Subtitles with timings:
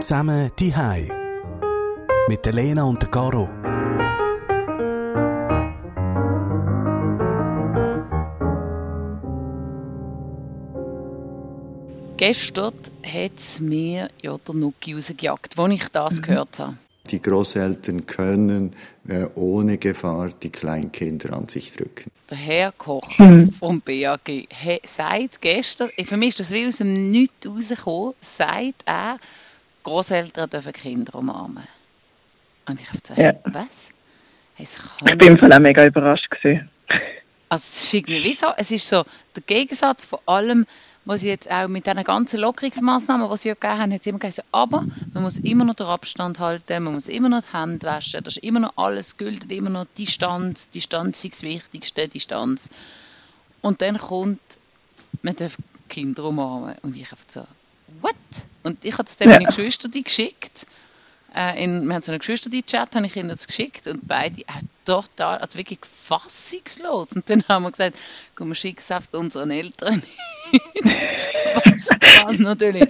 [0.00, 1.08] Zusammen die Hai
[2.28, 3.48] mit der Lena und der Caro.
[12.16, 12.72] Gestern
[13.04, 16.22] hat es mir ja der Nuki rausgejagt, als ich das Mhm.
[16.22, 16.76] gehört habe.
[17.10, 18.74] Die Großeltern können
[19.06, 22.10] äh, ohne Gefahr die Kleinkinder an sich drücken.
[22.30, 23.50] Der Herr Koch Mhm.
[23.50, 28.82] vom BAG he, sagt gestern, für mich ist das wie aus dem Nichts rausgekommen, sagt
[28.86, 29.18] er,
[29.84, 31.66] Großeltern dürfen Kinder umarmen.
[32.66, 33.34] Und ich habe gesagt, Ja.
[33.44, 33.90] was?
[34.58, 36.70] Es Ich bin im Fall auch mega überrascht gewesen.
[37.48, 39.04] Also es ist irgendwie wie so, es ist so
[39.36, 40.66] der Gegensatz von allem,
[41.04, 44.10] was sie jetzt auch mit diesen ganzen Lockerungsmaßnahmen, die sie ja gegeben haben, hat sie
[44.10, 47.56] immer gesagt, aber man muss immer noch den Abstand halten, man muss immer noch die
[47.56, 52.08] Hände waschen, das ist immer noch alles gilt, immer noch Distanz, Distanz ist das Wichtigste,
[52.08, 52.70] Distanz.
[53.60, 54.40] Und dann kommt,
[55.22, 55.58] man darf
[55.88, 57.46] Kinder umarmen und ich einfach so,
[58.00, 58.14] what?
[58.62, 59.36] Und ich habe es dann Ja.
[59.36, 60.66] meinen Geschwistern geschickt,
[61.34, 64.44] äh, in, wir haben so einen Geschwister-Chat, habe ich ihnen das geschickt und beide äh,
[64.84, 67.12] total, also wirklich fassungslos.
[67.14, 67.96] Und dann haben wir gesagt,
[68.36, 70.02] komm, wir schicken es auf unseren Eltern.
[72.24, 72.88] Was natürlich.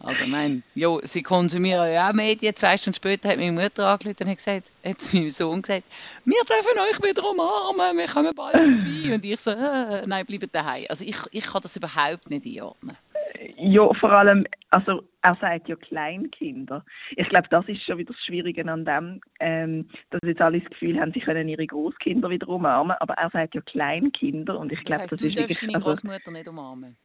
[0.00, 2.54] Also nein, jo, sie konsumieren ja auch Medien.
[2.54, 5.82] Zwei Stunden später hat meine Mutter angerufen und hat gesagt, hat zu meinem Sohn gesagt,
[6.24, 9.14] wir dürfen euch wieder umarmen, wir kommen bald vorbei.
[9.14, 10.84] Und ich so, äh, nein, bleibt daheim.
[10.88, 12.96] Also ich, ich kann das überhaupt nicht einordnen.
[13.58, 16.84] Ja, vor allem, also er sagt ja Kleinkinder.
[17.16, 20.70] Ich glaube, das ist schon wieder das Schwierige an dem, ähm, dass jetzt alle das
[20.70, 24.78] Gefühl haben, sie können ihre Großkinder wieder umarmen, aber er sagt ja Kleinkinder und ich
[24.80, 26.96] Das glaube, heisst, das, du ist darfst wirklich, deine also, Großmutter nicht umarmen.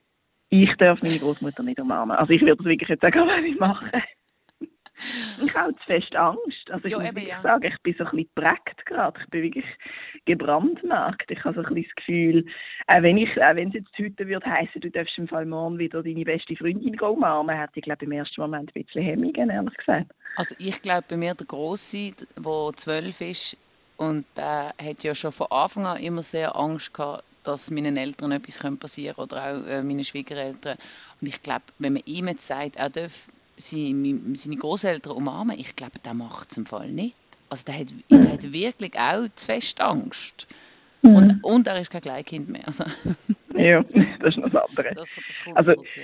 [0.50, 2.16] ich darf meine Großmutter nicht umarmen.
[2.18, 3.90] Also ich würde das wirklich jetzt auch gar nicht machen.
[5.46, 6.70] Ich habe zu fest Angst.
[6.70, 7.42] Also ich Ja, muss eben, ja.
[7.42, 9.20] sagen, ich bin so ein bisschen geprägt gerade.
[9.24, 9.66] Ich bin wirklich
[10.26, 11.30] gebrandmarkt.
[11.32, 12.46] Ich habe so ein bisschen das Gefühl,
[12.88, 15.80] auch wenn ich, auch wenn es jetzt heute würde heißen, du darfst im Fall morgen
[15.80, 19.78] wieder deine beste Freundin umarmen, hätte ich glaube im ersten Moment ein bisschen Hemmungen, ehrlich
[19.78, 20.12] gesagt.
[20.36, 23.58] Also ich glaube bei mir der Grosse, der zwölf ist
[23.98, 28.32] und der hat ja schon von Anfang an immer sehr Angst gehabt, dass meinen Eltern
[28.32, 30.78] etwas könnte passieren oder auch äh, meinen Schwiegereltern.
[31.20, 33.26] Und ich glaube, wenn man ihm jetzt sagt, er darf
[33.62, 37.16] seine, seine Großeltern umarmen, ich glaube, der macht es im Fall nicht.
[37.50, 40.48] Also der hat, der hat wirklich auch zu fest Angst.
[41.04, 42.68] Und, und er ist kein Kleinkind mehr.
[42.68, 42.84] Also,
[43.56, 43.84] Ja,
[44.20, 44.94] das ist noch das andere.
[44.96, 46.00] das, das kommt Also- dazu.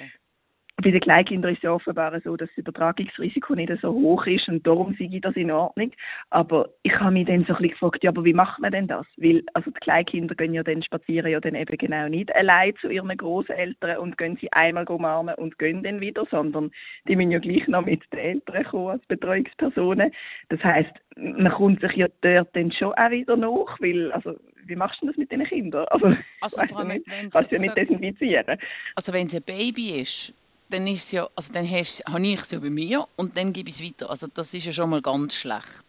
[0.84, 4.48] Bei den Kleinkindern ist es ja offenbar so, dass das Übertragungsrisiko nicht so hoch ist
[4.48, 5.92] und darum sehe ich das in Ordnung.
[6.30, 8.88] Aber ich habe mich dann so ein bisschen gefragt, ja, aber wie macht man denn
[8.88, 9.08] das?
[9.18, 12.90] Weil, also die Kleinkinder gehen ja dann spazieren ja dann eben genau nicht allein zu
[12.90, 16.70] ihren Großeltern und gehen sie einmal umarmen und gehen dann wieder, sondern
[17.08, 20.12] die müssen ja gleich noch mit den Eltern kommen als Betreuungspersonen.
[20.50, 24.36] Das heißt, man kommt sich ja dort dann schon auch wieder nach, weil, also,
[24.68, 25.86] wie machst du das mit den Kindern?
[25.90, 27.08] Also, Also vor allem, nicht.
[27.08, 28.60] wenn kannst du ja nicht desinfizieren.
[28.96, 30.34] Also wenn es ein Baby ist,
[30.70, 33.70] dann ist ja, also dann hast, habe ich es ja bei mir und dann gebe
[33.70, 34.10] ich es weiter.
[34.10, 35.86] Also das ist ja schon mal ganz schlecht.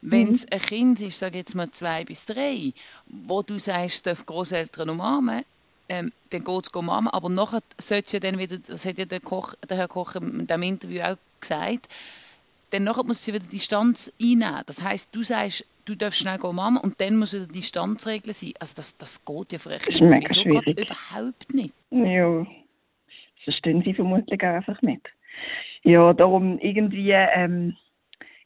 [0.00, 2.72] Wenn es ein Kind ist, sage ich jetzt mal zwei bis drei,
[3.06, 5.44] wo du sagst, darf Großeltern umarmen,
[5.88, 9.20] ähm, dann geht es umarmen, aber nachher sollte ja dann wieder, das hat ja der,
[9.20, 11.88] Koch, der Herr Koch in diesem Interview auch gesagt,
[12.70, 14.62] dann nachher muss sie wieder Distanz einnehmen.
[14.66, 18.54] Das heißt, du sagst, du darfst schnell umarmen und dann muss wieder Distanzregel sein.
[18.58, 20.78] Also das, das geht ja für ein Kind schwierig.
[20.78, 21.74] überhaupt nicht.
[21.90, 22.44] Ja,
[23.44, 25.08] verstehen sie vermutlich auch einfach nicht.
[25.82, 27.76] Ja, darum irgendwie, ähm,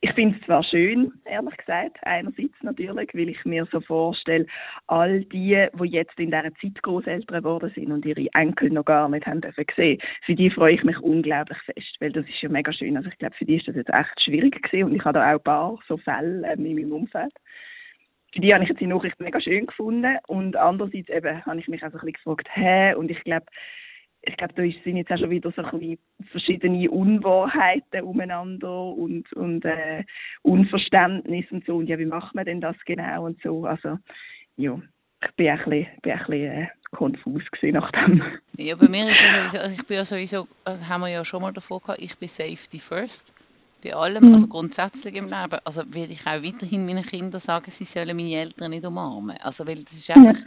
[0.00, 4.46] ich finde es zwar schön, ehrlich gesagt, einerseits natürlich, weil ich mir so vorstelle,
[4.86, 9.08] all die, die jetzt in dieser Zeit Großeltern geworden sind und ihre Enkel noch gar
[9.08, 12.48] nicht haben dürfen sehen, für die freue ich mich unglaublich fest, weil das ist ja
[12.48, 12.96] mega schön.
[12.96, 15.30] Also ich glaube, für die ist das jetzt echt schwierig gewesen und ich habe da
[15.30, 17.32] auch ein paar so Fälle ähm, in meinem Umfeld
[18.36, 21.68] für die habe ich jetzt die Nachricht mega schön gefunden und andererseits eben habe ich
[21.68, 23.46] mich auch so ein bisschen gefragt, hä, und ich glaube,
[24.26, 25.98] ich glaube, da sind jetzt auch schon wieder so ein bisschen
[26.30, 30.04] verschiedene Unwahrheiten umeinander und, und äh,
[30.42, 31.76] Unverständnis und so.
[31.76, 33.64] Und ja, wie macht man denn das genau und so?
[33.64, 33.98] Also,
[34.56, 34.80] ja,
[35.22, 38.22] ich bin ein bisschen, bin ein bisschen äh, konfus gewesen nach dem.
[38.56, 41.24] Ja, bei mir ist ja sowieso, also ich bin ja sowieso, also haben wir ja
[41.24, 43.32] schon mal davon gehabt, ich bin Safety First.
[43.84, 44.32] Bei allem, Mhm.
[44.32, 45.60] also grundsätzlich im Leben.
[45.64, 49.36] Also werde ich auch weiterhin meinen Kindern sagen, sie sollen meine Eltern nicht umarmen.
[49.36, 50.40] Also weil das ist einfach,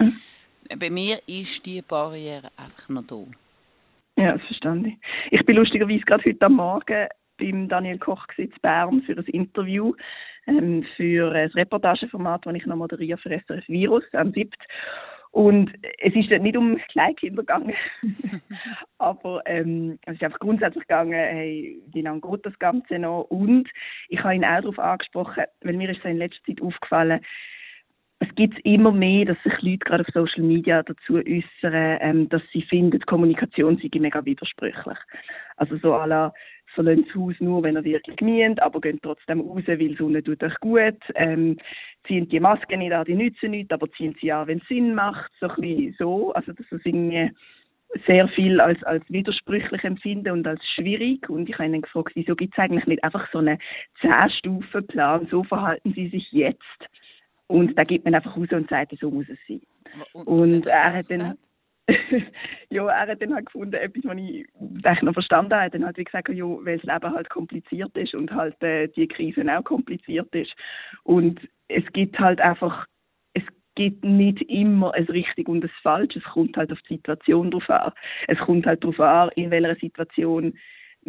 [0.77, 3.23] bei mir ist die Barriere einfach noch da.
[4.19, 4.97] Ja, das verstand ich.
[5.31, 7.07] Ich bin lustigerweise gerade heute am Morgen
[7.37, 9.93] beim Daniel Koch in Bern für ein Interview,
[10.45, 14.49] ähm, für ein Reportageformat, das ich noch moderiere für SRF Virus am 7.
[15.31, 17.73] Und es ist nicht um Kleinkinder gegangen,
[18.97, 23.21] aber ähm, es ist einfach grundsätzlich gegangen, hey, wie lange geht das Ganze noch?
[23.29, 23.69] Und
[24.09, 27.21] ich habe ihn auch darauf angesprochen, weil mir ist in letzter Zeit aufgefallen,
[28.19, 32.41] es gibt immer mehr, dass sich Leute gerade auf Social Media dazu äußern, ähm, dass
[32.51, 34.97] sie finden, Kommunikation sei mega widersprüchlich.
[35.55, 36.33] Also so à la,
[36.73, 40.43] verlassen das Haus nur, wenn ihr wirklich müsst, aber gehen trotzdem raus, weil Sonne tut
[40.43, 40.99] euch gut.
[41.15, 41.57] Ähm,
[42.07, 44.95] ziehen die Masken nicht an, die nützen nicht, aber ziehen sie an, wenn es Sinn
[44.95, 45.31] macht.
[45.39, 46.33] So ein bisschen so.
[46.33, 47.31] Also, das ist irgendwie
[48.05, 51.29] sehr viel als, als widersprüchlich empfinden und als schwierig.
[51.29, 53.59] Und ich habe ihn gefragt, wieso gibt es eigentlich nicht einfach so einen
[54.01, 56.89] Zehn-Stufen-Plan, so verhalten sie sich jetzt.
[57.49, 59.61] Und da gibt man einfach raus und sagt, so muss es sein.
[60.13, 61.37] Und, und er hat dann,
[62.69, 64.17] ja, er hat dann halt gefunden, etwas, was
[64.97, 68.13] ich noch verstanden habe, dann hat er gesagt, ja, weil das Leben halt kompliziert ist
[68.13, 70.53] und halt äh, die Krise auch kompliziert ist.
[71.03, 72.85] Und es gibt halt einfach
[73.79, 76.17] gibt nicht immer ein richtig und ein falsch.
[76.17, 77.93] Es kommt halt auf die Situation drauf an.
[78.27, 80.53] Es kommt halt darauf an, in welcher Situation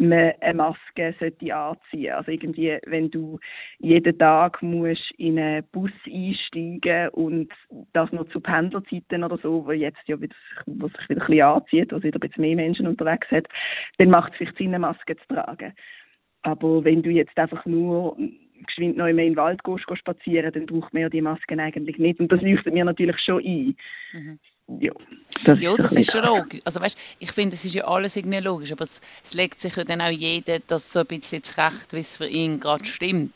[0.01, 2.13] man eine Maske sollte anziehen.
[2.13, 3.39] Also irgendwie, wenn du
[3.79, 7.51] jeden Tag musst in einen Bus einsteigen und
[7.93, 11.41] das noch zu Pendlerzeiten oder so, wo jetzt ja wieder, wo sich wieder ein bisschen
[11.41, 13.47] anzieht, wo wieder ein bisschen mehr Menschen unterwegs hat,
[13.97, 15.73] dann macht es sich Sinn, eine Maske zu tragen.
[16.43, 18.17] Aber wenn du jetzt einfach nur
[18.65, 21.59] geschwind noch mehr in den Wald gehst, gehst spazieren, dann braucht man ja die Masken
[21.59, 22.19] eigentlich nicht.
[22.19, 23.75] Und das leuchtet mir natürlich schon ein.
[24.13, 24.39] Mhm.
[24.79, 24.93] Ja,
[25.43, 26.61] das, ja, das ist schon logisch.
[26.63, 29.75] Also weißt, ich finde, es ist ja alles irgendwie logisch, aber es, es, legt sich
[29.75, 33.33] ja dann auch jeder das so ein bisschen zurecht, wie es für ihn gerade stimmt.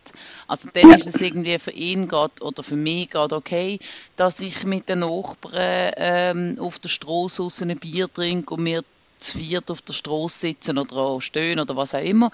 [0.47, 3.79] Also dann ist es irgendwie für ihn gerade oder für mich gerade okay,
[4.15, 8.83] dass ich mit den Nachbarn ähm, auf der Straße ein Bier trinke und wir
[9.17, 12.31] zu viert auf der Straße sitzen oder auch stehen oder was auch immer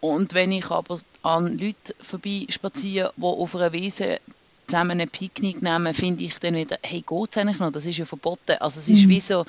[0.00, 4.20] und wenn ich aber an Leute vorbei spaziere, die auf einer Wiese
[4.66, 7.72] zusammen ein Picknick nehmen, finde ich dann wieder, hey, geht es eigentlich noch?
[7.72, 8.56] Das ist ja verboten.
[8.60, 9.10] Also es ist mhm.
[9.10, 9.44] wie so,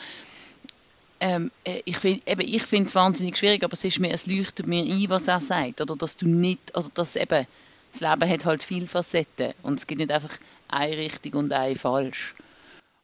[1.20, 4.84] ähm, äh, ich finde ich es wahnsinnig schwierig, aber es ist mir, es leuchtet mir
[4.84, 5.82] ein, was er sagt.
[5.82, 7.46] Oder dass du nicht, also dass eben,
[7.92, 10.38] das Leben hat halt viele Facetten und es gibt nicht einfach
[10.68, 12.36] eine richtig und eine falsch.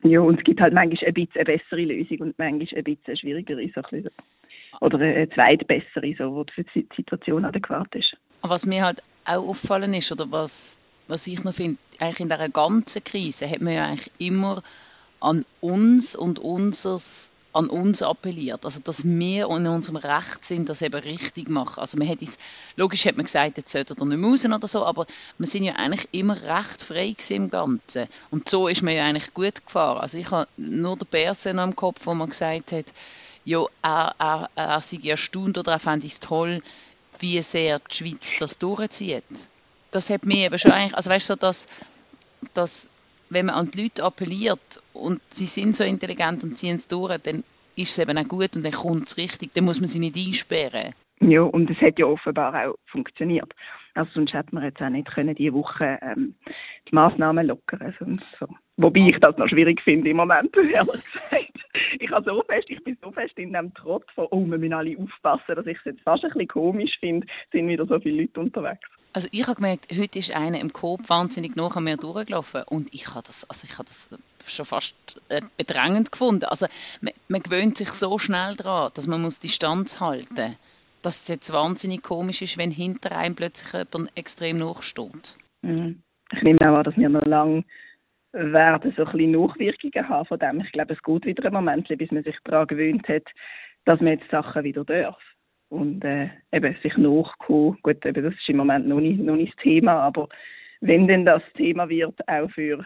[0.03, 3.03] Ja, und es gibt halt manchmal ein bisschen eine bessere Lösung und manchmal ein bisschen
[3.07, 3.69] eine schwierigere.
[3.73, 4.09] So ein
[4.81, 8.17] oder eine zweitbessere, so, wo für die Situation adäquat ist.
[8.41, 10.77] Was mir halt auch auffallen ist, oder was,
[11.07, 14.63] was ich noch finde, eigentlich in dieser ganzen Krise hat man ja eigentlich immer
[15.19, 18.65] an uns und unseres an uns appelliert.
[18.65, 21.79] Also, dass wir in unserem Recht sind, das eben richtig machen.
[21.79, 22.37] Also, man hätte es,
[22.75, 25.05] logisch hat man gesagt, jetzt sollte er nicht müssen oder so, aber
[25.37, 28.07] wir sind ja eigentlich immer recht frei im Ganzen.
[28.31, 29.99] Und so ist man ja eigentlich gut gefahren.
[29.99, 32.85] Also, ich habe nur den Berse noch im Kopf, wo man gesagt hat,
[33.45, 36.61] ja, er, er, er sei erstaunt oder er fände es toll,
[37.19, 39.23] wie sehr die Schweiz das durchzieht.
[39.93, 41.67] Das hat mich eben schon eigentlich, also weißt du, dass,
[42.53, 42.89] dass
[43.29, 47.17] wenn man an die Leute appelliert und sie sind so intelligent und ziehen es durch,
[47.19, 47.43] dann
[47.75, 50.15] ist es eben auch gut und dann kommt es richtig, dann muss man sie nicht
[50.15, 50.93] einsperren.
[51.19, 53.51] Ja, und es hat ja offenbar auch funktioniert.
[53.93, 56.35] Also sonst hätte man jetzt auch nicht können, diese Woche ähm,
[56.89, 58.21] die Massnahmen lockern können.
[58.39, 58.47] So.
[58.77, 61.51] Wobei ich das noch schwierig finde im Moment, ehrlich gesagt.
[61.99, 64.97] Ich, so fest, ich bin so fest in dem Trott von, oh, wir müssen alle
[64.97, 68.39] aufpassen, dass ich es jetzt fast ein bisschen komisch finde, sind wieder so viele Leute
[68.39, 68.89] unterwegs.
[69.13, 73.07] Also ich habe gemerkt, heute ist einer im Coop wahnsinnig nach mir durchgelaufen und ich
[73.07, 74.09] habe das, also ich habe das
[74.45, 76.45] schon fast äh, bedrängend gefunden.
[76.45, 76.65] Also
[77.01, 80.57] man, man, gewöhnt sich so schnell daran, dass man muss Distanz halten muss
[81.03, 85.37] dass es jetzt wahnsinnig komisch ist, wenn hinter einem plötzlich jemand extrem nachsteht.
[85.61, 86.01] Mhm.
[86.31, 87.63] Ich nehme auch an, dass wir noch lange
[88.31, 90.61] werden so ein bisschen Nachwirkungen haben von dem.
[90.61, 93.27] Ich glaube, es geht wieder ein Moment, bis man sich daran gewöhnt hat,
[93.85, 95.21] dass man jetzt Sachen wieder darf.
[95.73, 99.55] Und äh, eben sich nachkommen, gut, eben das ist im Moment noch nicht, noch nicht
[99.55, 100.29] das Thema, aber
[100.81, 102.85] wenn denn das Thema wird, auch für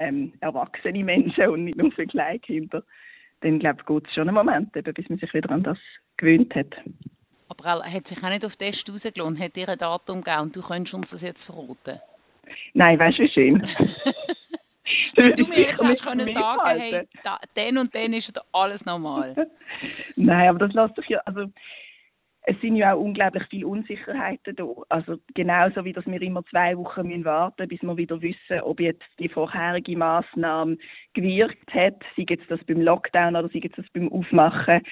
[0.00, 2.82] ähm, erwachsene Menschen und nicht nur für Kleinkinder,
[3.42, 5.78] dann glaube ich, geht es schon einen Moment, eben, bis man sich wieder an das
[6.16, 6.74] gewöhnt hat.
[7.48, 10.56] Aber er hat sich auch nicht auf Test rausgelohnt, hat dir ein Datum gegeben und
[10.56, 12.00] du könntest uns das jetzt verraten.
[12.72, 13.62] Nein, weißt du, wie schön.
[15.16, 19.34] Wenn du mir jetzt hast können sagen, hey, da, den und den ist alles normal.
[20.16, 21.46] Nein, aber das lässt sich ja, also
[22.46, 24.66] es sind ja auch unglaublich viele Unsicherheiten da.
[24.90, 28.80] Also genauso wie dass wir immer zwei Wochen müssen warten bis wir wieder wissen, ob
[28.80, 30.76] jetzt die vorherige Maßnahme
[31.14, 34.82] gewirkt hat, sei jetzt das beim Lockdown oder sei jetzt das beim Aufmachen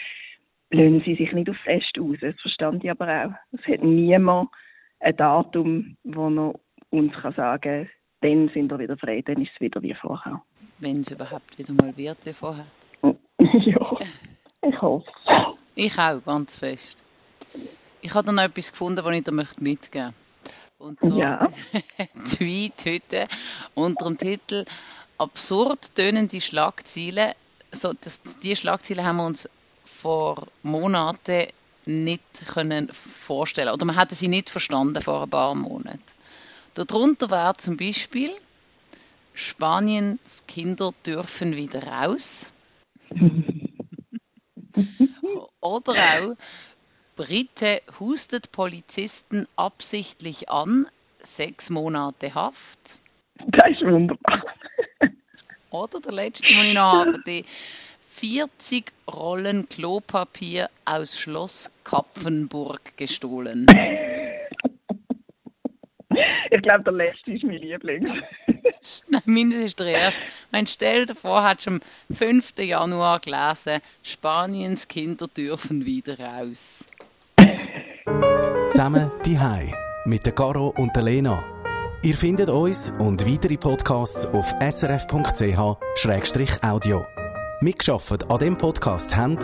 [0.71, 2.17] lösen sie sich nicht auf Fest aus.
[2.21, 3.33] Das verstand ich aber auch.
[3.53, 4.49] Es hat niemand
[5.01, 6.55] ein Datum, wo er
[6.91, 7.91] uns kann sagen kann,
[8.23, 10.43] dann sind wir wieder frei, dann ist es wieder wie vorher.
[10.79, 12.67] Wenn es überhaupt wieder mal wird wie vorher.
[13.39, 13.97] ja,
[14.67, 15.05] ich hoffe
[15.75, 17.03] Ich auch, ganz fest.
[18.03, 20.15] Ich habe dann noch etwas gefunden, das ich dir mitgeben möchte.
[20.79, 21.49] Und zwar ja.
[22.37, 23.29] Tweet heute
[23.75, 24.65] unter dem Titel
[25.19, 27.33] Absurd tönende Schlagzeilen.
[27.71, 29.49] So, das, die Schlagzeilen haben wir uns
[29.85, 31.47] vor Monaten
[31.87, 36.03] nicht können vorstellen oder man hatte sie nicht verstanden vor ein paar Monaten.
[36.75, 38.33] Darunter war zum Beispiel
[39.35, 42.51] Spaniens Kinder dürfen wieder raus.
[45.61, 46.35] Oder auch
[47.17, 50.87] Britte hustet Polizisten absichtlich an.
[51.23, 52.99] Sechs Monate Haft.
[53.47, 54.43] Das ist wunderbar.
[55.71, 57.45] Oder der letzte, den ich noch habe, die
[58.11, 63.67] 40 Rollen Klopapier aus Schloss Kapfenburg gestohlen.
[66.51, 68.23] Ich glaube, der letzte ist mein Liebling.
[69.09, 70.21] Nein, mindestens ist der erste.
[70.51, 71.81] Mein stell dir vor, hast du am
[72.15, 72.59] 5.
[72.59, 76.87] Januar gelesen, Spaniens Kinder dürfen wieder raus.
[78.73, 79.71] Zusammen die Hai
[80.07, 81.45] mit der Caro und der Lena.
[82.01, 85.77] Ihr findet uns und weitere Podcasts auf srf.ch-audio.
[87.61, 89.37] Mitgeschafft an dem Podcast haben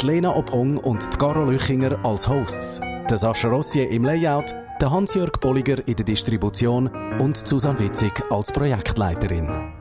[0.00, 2.80] die Lena Ophong und die Caro Lüchinger als Hosts,
[3.10, 8.52] der Sascha Rossier im Layout, der Hans-Jörg Bolliger in der Distribution und Susanne Witzig als
[8.52, 9.77] Projektleiterin.